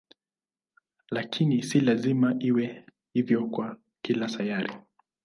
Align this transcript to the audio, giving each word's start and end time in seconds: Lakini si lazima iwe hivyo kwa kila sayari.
Lakini 1.09 1.63
si 1.63 1.81
lazima 1.81 2.35
iwe 2.39 2.85
hivyo 3.13 3.47
kwa 3.47 3.77
kila 4.01 4.29
sayari. 4.29 4.73